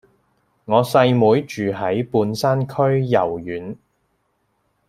[0.65, 3.77] 我細妹住喺半山區豫苑